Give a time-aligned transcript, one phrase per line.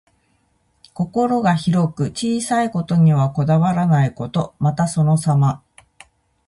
[0.95, 4.55] 心が広く、小さいことにはこだわらないこと。
[4.57, 5.61] また、そのさま。